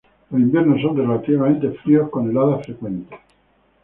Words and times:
Los 0.31 0.41
inviernos 0.41 0.81
son 0.81 0.97
relativamente 0.97 1.69
fríos, 1.73 2.09
con 2.09 2.27
heladas 2.31 2.65
frecuentes. 2.65 3.19